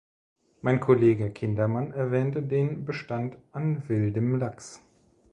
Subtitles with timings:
[0.63, 4.81] Mein Kollege Kindermann erwähnte den Bestand an wildem Lachs.